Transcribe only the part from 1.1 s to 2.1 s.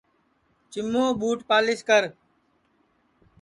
ٻوٹ پالِیس کر